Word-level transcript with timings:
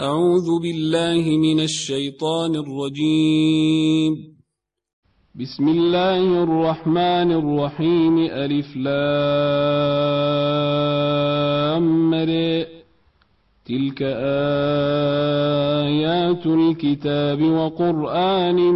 أعوذ 0.00 0.60
بالله 0.62 1.38
من 1.38 1.60
الشيطان 1.60 2.56
الرجيم. 2.56 4.34
بسم 5.34 5.68
الله 5.68 6.42
الرحمن 6.42 7.32
الرحيم. 7.32 8.18
ألف 8.18 8.76
لام 8.76 9.44
تلك 13.66 14.02
آيات 15.82 16.46
الكتاب 16.46 17.42
وقرآن 17.42 18.74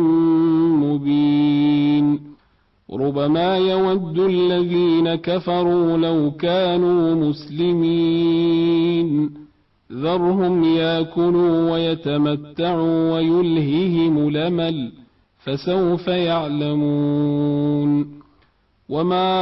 مبين. 0.79 2.21
ربما 2.93 3.57
يود 3.57 4.19
الذين 4.19 5.15
كفروا 5.15 5.97
لو 5.97 6.31
كانوا 6.31 7.15
مسلمين. 7.15 8.69
ذرهم 9.93 10.65
ياكلوا 10.65 11.73
ويتمتعوا 11.73 13.13
ويلههم 13.15 14.29
الأمل 14.29 14.93
فسوف 15.39 16.09
يعلمون 16.09 17.39
وما 18.89 19.39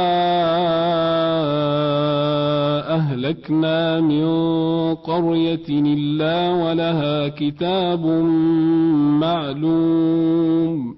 أهلكنا 2.95 4.01
من 4.01 4.25
قرية 4.95 5.69
إلا 5.69 6.49
ولها 6.49 7.27
كتاب 7.27 8.05
معلوم 9.21 10.97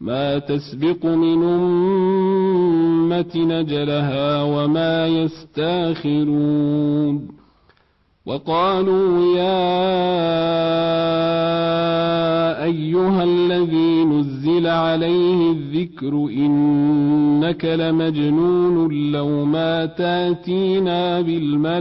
ما 0.00 0.38
تسبق 0.38 1.06
من 1.06 1.42
أمة 1.42 3.36
نجلها 3.36 4.42
وما 4.42 5.06
يستاخرون 5.06 6.60
وقالوا 8.30 9.36
يا 9.36 9.80
أيها 12.64 13.24
الذي 13.24 14.04
نزل 14.04 14.66
عليه 14.66 15.52
الذكر 15.52 16.12
إنك 16.14 17.64
لمجنون 17.64 19.12
لو 19.12 19.44
ما 19.44 19.86
تاتينا 19.86 21.20
بالملائكة 21.20 21.80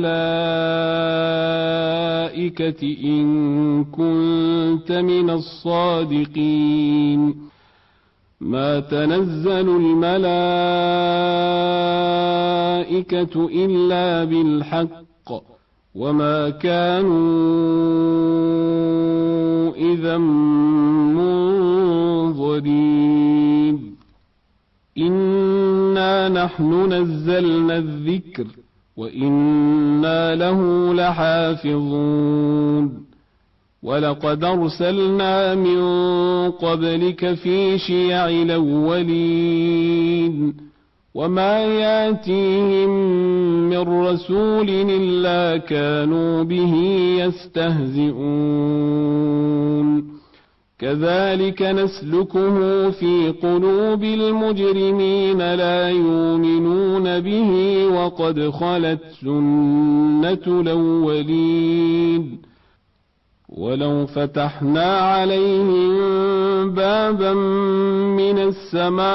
إن 3.03 3.85
كنت 3.85 4.91
من 4.91 5.29
الصادقين. 5.29 6.69
ما 8.41 8.79
تنزل 8.79 9.69
الملائكة 9.69 10.29
إلا 13.65 14.23
بالحق 14.23 15.08
وما 15.99 16.49
كانوا 16.49 17.19
إذا 19.75 20.17
منظرين 22.69 23.95
إنا 24.97 26.29
نحن 26.29 26.93
نزلنا 26.93 27.77
الذكر 27.77 28.47
وإنا 28.97 30.35
له 30.35 30.93
لحافظون 30.93 32.29
ولقد 33.83 34.43
أرسلنا 34.43 35.55
من 35.55 35.81
قبلك 36.51 37.33
في 37.33 37.77
شيع 37.77 38.29
الأولين 38.29 39.89
وما 41.15 41.59
ياتيهم 41.59 42.89
من 43.69 44.03
رسول 44.07 44.69
الا 44.69 45.57
كانوا 45.57 46.43
به 46.43 46.73
يستهزئون 48.79 50.19
كذلك 50.79 51.61
نسلكه 51.61 52.89
في 52.89 53.33
قلوب 53.41 54.03
المجرمين 54.03 55.37
لا 55.37 55.89
يؤمنون 55.89 57.19
به 57.19 57.85
وقد 57.87 58.49
خلت 58.49 58.99
سنه 59.21 60.59
الاولين 60.61 62.48
ولو 63.59 64.05
فتحنا 64.05 64.97
عليهم 64.97 65.91
بابا 66.71 67.33
من 67.33 68.39
السماء 68.39 69.09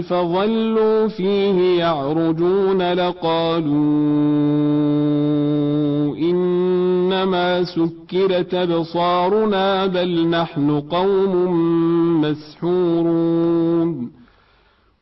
فظلوا 0.00 1.08
فيه 1.08 1.78
يعرجون 1.78 2.92
لقالوا 2.92 3.74
إنما 6.16 7.64
سكرت 7.64 8.54
أبصارنا 8.54 9.86
بل 9.86 10.28
نحن 10.28 10.80
قوم 10.80 11.60
مسحورون 12.20 14.23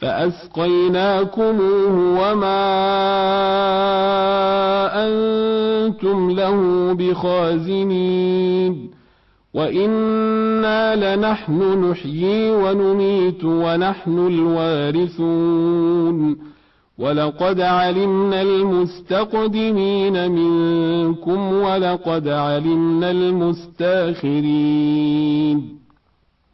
فأسقيناكموه 0.00 1.94
وما 2.20 2.60
أنتم 5.06 6.30
له 6.30 6.92
بخازنين 6.92 8.90
وإنا 9.54 11.16
لنحن 11.16 11.90
نحيي 11.90 12.50
ونميت 12.50 13.44
ونحن 13.44 14.26
الوارثون 14.26 15.70
ولقد 16.98 17.60
علمنا 17.60 18.42
المستقدمين 18.42 20.30
منكم 20.30 21.52
ولقد 21.52 22.28
علمنا 22.28 23.10
المستاخرين 23.10 24.60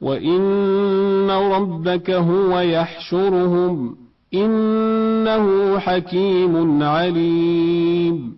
وإن 0.01 1.31
ربك 1.31 2.11
هو 2.11 2.61
يحشرهم 2.61 3.97
إنه 4.35 5.79
حكيم 5.79 6.83
عليم 6.83 8.37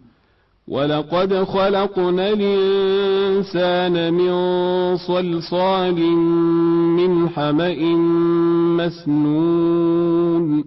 ولقد 0.69 1.45
خلقنا 1.45 2.29
الإنسان 2.29 4.15
من 4.15 4.33
صلصال 4.97 6.01
من 6.97 7.29
حمأ 7.29 7.77
مسنون 8.79 10.65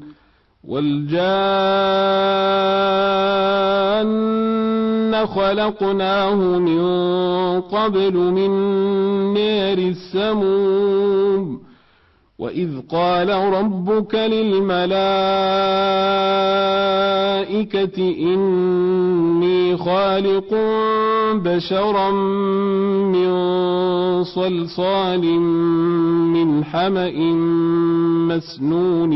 والجان 3.92 5.26
خلقناه 5.26 6.36
من 6.36 6.82
قبل 7.62 8.14
من 8.14 8.52
نار 9.72 9.78
السموم. 9.78 11.60
وإذ 12.40 12.70
قال 12.90 13.30
ربك 13.30 14.16
للملائكة 14.16 14.92
إني 18.20 19.78
خالق 19.78 20.54
بشرا 21.34 22.12
من 23.12 23.32
صلصال 24.24 25.40
من 26.34 26.64
حمأ 26.64 27.12
مسنون 28.28 29.12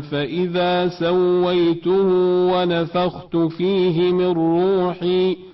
فإذا 0.00 0.88
سويته 0.88 2.08
ونفخت 2.52 3.36
فيه 3.36 4.12
من 4.12 4.32
روحي 4.32 5.53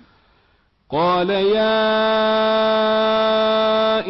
قال 0.91 1.29
يا 1.29 1.71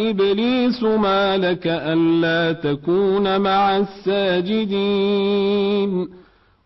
إبليس 0.09 0.83
ما 0.83 1.37
لك 1.37 1.67
ألا 1.67 2.51
تكون 2.51 3.41
مع 3.41 3.77
الساجدين؟ 3.77 5.01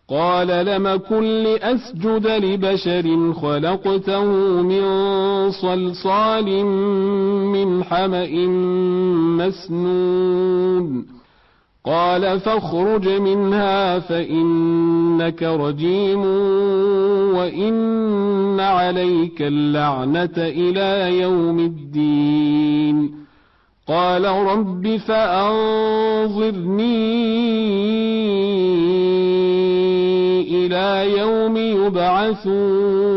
قال 0.08 0.66
لم 0.66 0.96
كن 0.96 1.22
لأسجد 1.22 2.26
لبشر 2.26 3.32
خلقته 3.32 4.24
من 4.62 4.82
صلصال 5.50 6.64
من 7.54 7.84
حمأ 7.84 8.46
مسنون. 9.38 11.15
قال 11.86 12.40
فاخرج 12.40 13.08
منها 13.08 13.98
فإنك 13.98 15.42
رجيم 15.42 16.24
وإن 17.36 18.60
عليك 18.60 19.42
اللعنة 19.42 20.34
إلى 20.36 21.20
يوم 21.20 21.58
الدين. 21.58 23.26
قال 23.88 24.24
رب 24.24 24.96
فأنظرني 24.96 25.36
إلى 30.66 31.18
يوم 31.18 31.56
يبعثون. 31.56 33.16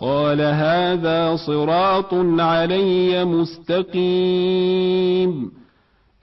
قال 0.00 0.40
هذا 0.40 1.36
صراط 1.36 2.14
علي 2.40 3.24
مستقيم. 3.24 4.04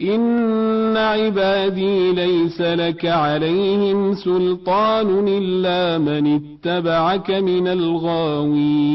إن 0.02 0.98
عبادي 0.98 2.12
ليس 2.12 2.62
لك 2.62 3.06
عليهم 3.06 4.14
سلطان 4.14 5.28
إلا 5.28 5.98
من 5.98 6.36
اتبعك 6.36 7.32
من 7.32 7.68
الغاوين. 7.68 8.92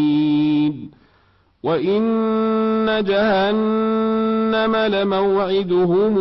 وإن 1.63 3.05
جهنم 3.05 4.77
لموعدهم 4.77 6.19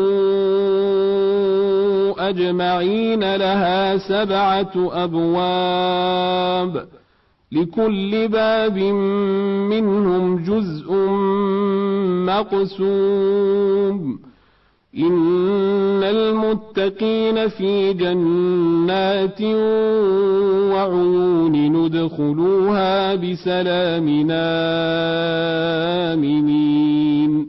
أجمعين 2.20 3.36
لها 3.36 3.98
سبعة 3.98 5.04
أبواب. 5.04 6.86
لكل 7.52 8.28
باب 8.28 8.78
منهم 9.70 10.44
جزء 10.44 10.94
مقسوم. 12.26 14.20
إن 14.98 16.04
المتقين 16.04 17.48
في 17.48 17.94
جنات 17.94 19.42
وعيون 20.72 21.52
ندخلوها 21.52 23.16
بسلام 23.16 24.28
آمنين. 26.12 27.48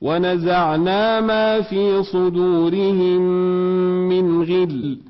ونزعنا 0.00 1.20
ما 1.20 1.60
في 1.60 2.02
صدورهم 2.02 3.20
من 4.08 4.42
غل. 4.42 5.09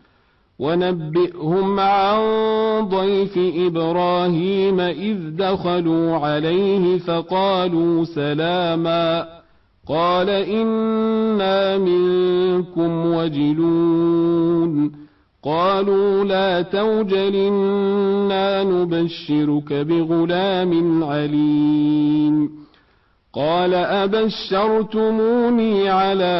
ونبئهم 0.61 1.79
عن 1.79 2.19
ضيف 2.89 3.37
إبراهيم 3.37 4.79
إذ 4.79 5.17
دخلوا 5.35 6.17
عليه 6.17 6.97
فقالوا 6.97 8.05
سلاما 8.05 9.27
قال 9.87 10.29
إنا 10.29 11.77
منكم 11.77 13.05
وجلون 13.15 14.91
قالوا 15.43 16.23
لا 16.23 16.61
توجل 16.61 17.35
إنا 17.35 18.63
نبشرك 18.63 19.73
بغلام 19.73 21.03
عليم 21.03 22.49
قال 23.33 23.73
أبشرتموني 23.73 24.69
على 25.89 26.37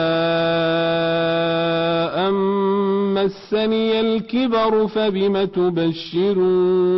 مسني 3.26 4.00
الكبر 4.00 4.88
فبم 4.88 5.46
تبشرون 5.46 6.92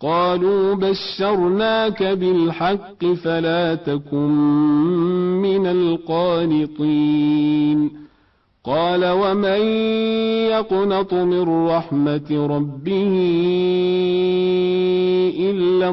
قالوا 0.00 0.74
بشرناك 0.74 2.02
بالحق 2.02 3.04
فلا 3.24 3.74
تكن 3.74 4.30
من 5.42 5.66
القانطين 5.66 7.26
قال 8.64 9.04
ومن 9.06 9.60
يقنط 10.50 11.14
من 11.14 11.68
رحمة 11.68 12.46
ربه 12.46 13.12
إلا 15.38 15.88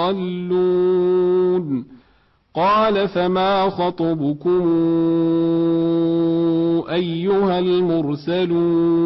الضالون 0.00 0.49
قال 2.54 3.08
فما 3.08 3.70
خطبكم 3.70 4.62
أيها 6.90 7.58
المرسلون 7.58 9.02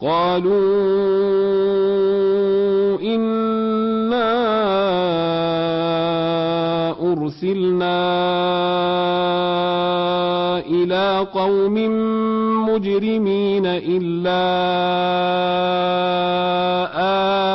قالوا 0.00 0.50
إنا 3.00 4.30
أرسلنا 7.12 8.00
إلى 10.58 11.26
قوم 11.34 11.74
مجرمين 12.68 13.66
إلا 13.66 14.40
آل 16.96 17.49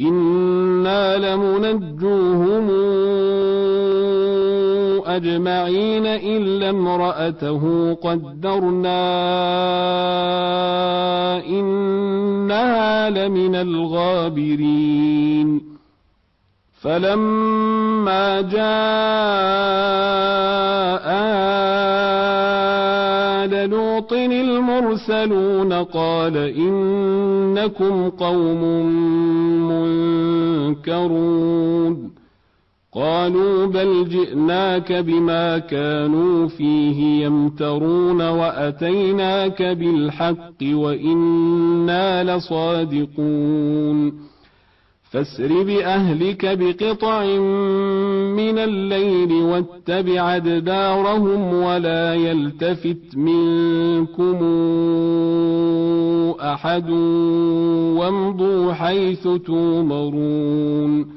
إنا 0.00 1.16
لمنجوهم 1.16 2.70
أجمعين 5.06 6.06
إلا 6.06 6.70
امرأته 6.70 7.94
قدرنا 7.94 9.06
إنها 11.46 13.10
لمن 13.10 13.54
الغابرين 13.54 14.96
فلما 16.80 18.40
جاء 18.40 18.66
آل 23.44 23.70
لوط 23.70 23.95
المرسلون 24.12 25.72
قال 25.72 26.36
إنكم 26.36 28.08
قوم 28.08 28.62
منكرون. 30.76 32.10
قالوا 32.94 33.66
بل 33.66 34.08
جئناك 34.08 34.92
بما 34.92 35.58
كانوا 35.58 36.48
فيه 36.48 37.24
يمترون 37.24 38.28
وأتيناك 38.28 39.62
بالحق 39.62 40.62
وإنا 40.62 42.36
لصادقون. 42.36 44.25
فاسر 45.10 45.62
بأهلك 45.62 46.58
بقطع 46.58 47.24
من 48.36 48.58
الليل 48.58 49.32
واتبع 49.32 50.36
أدبارهم 50.36 51.54
ولا 51.54 52.14
يلتفت 52.14 53.16
منكم 53.16 54.36
أحد 56.40 56.90
وامضوا 57.98 58.72
حيث 58.72 59.28
تومرون 59.46 61.16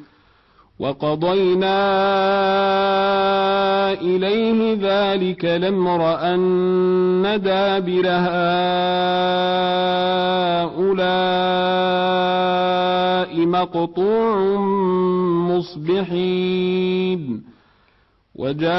وقضينا 0.79 1.79
إليه 3.93 4.73
ذلك 4.81 5.45
الأمر 5.45 6.15
أن 6.15 7.41
دابر 7.43 8.07
هؤلاء 8.07 8.49
مقطوع 13.45 14.59
مصبحين. 15.49 17.43
وجاء 18.35 18.69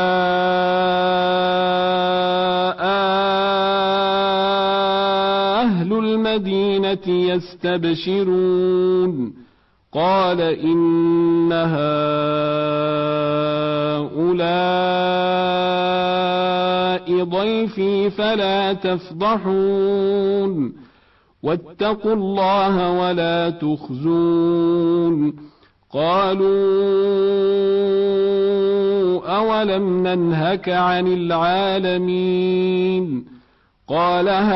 أهل 5.61 5.93
المدينة 5.93 7.09
يستبشرون. 7.09 9.11
قال 9.93 10.41
إن 10.41 11.53
هؤلاء 11.53 12.41
ضيفي 17.25 18.11
فلا 18.11 18.73
تفضحون. 18.73 20.73
واتقوا 21.43 22.15
الله 22.15 23.01
ولا 23.01 23.51
تخزون. 23.51 25.51
قالوا 25.93 26.51
أولم 29.37 30.07
ننهك 30.07 30.69
عن 30.69 31.07
العالمين؟ 31.07 33.25
قال 33.89 34.29
هؤلاء 34.29 34.51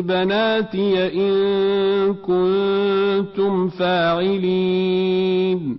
بناتي 0.00 1.06
إن 1.14 2.14
كنتم 2.14 3.68
فاعلين. 3.68 5.78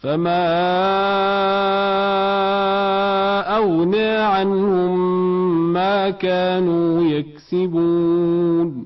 فما 0.00 0.46
أغنى 3.58 4.08
عنهم 4.08 5.16
ما 5.72 6.10
كانوا 6.10 7.04
يكسبون. 7.04 8.85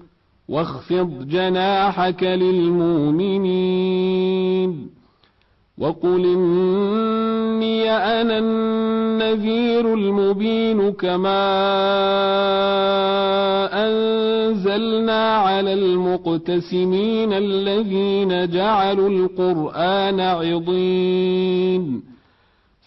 واخفض 0.49 1.27
جناحك 1.27 2.23
للمؤمنين 3.43 3.81
وقل 5.77 6.25
إني 6.25 7.89
أنا 7.91 8.37
النذير 8.37 9.93
المبين 9.93 10.91
كما 10.91 11.41
أنزلنا 13.85 15.35
على 15.37 15.73
المقتسمين 15.73 17.33
الذين 17.33 18.49
جعلوا 18.49 19.09
القرآن 19.09 20.19
عضين 20.19 22.01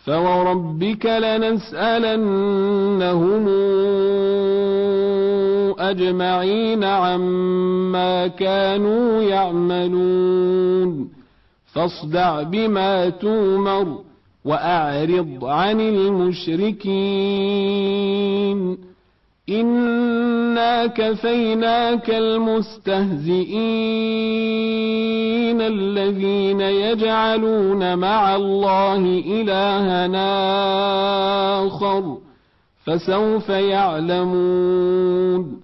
فوربك 0.05 1.07
لنسألنهم 1.07 2.25
أجمعين 5.91 6.85
عما 6.85 8.27
كانوا 8.27 9.23
يعملون. 9.23 11.09
فاصدع 11.73 12.43
بما 12.43 13.09
تومر 13.09 13.99
وأعرض 14.45 15.39
عن 15.43 15.81
المشركين. 15.81 16.95
إنا 19.49 20.87
كفيناك 20.87 22.11
المستهزئين 22.11 23.55
الذين 25.61 26.61
يجعلون 26.61 27.99
مع 27.99 28.37
الله 28.37 29.23
إلهنا 29.27 30.29
آخر. 31.67 32.17
فسوف 32.85 33.49
يعلمون. 33.49 35.64